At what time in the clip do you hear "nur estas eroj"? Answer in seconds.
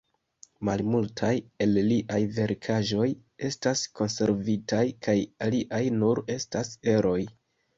6.01-7.19